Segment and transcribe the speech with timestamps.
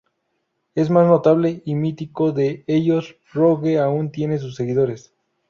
[0.73, 5.13] El más notable y mítico de ellos Rogue aún tiene sus seguidores.